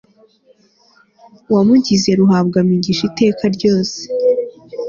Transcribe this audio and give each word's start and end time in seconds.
wamugize 1.53 2.09
ruhabwamigisha 2.19 3.01
iteka 3.09 3.43
ryose 3.55 3.99